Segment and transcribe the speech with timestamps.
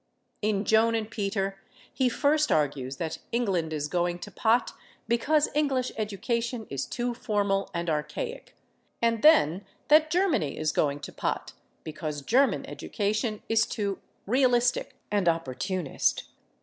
[0.41, 1.59] In "Joan and Peter"
[1.93, 4.71] he first argues that England is going to pot
[5.07, 8.55] because English education is too formal and archaic,
[8.99, 11.53] and then that Germany is going to pot
[11.83, 16.23] because German education is too realistic and opportunist.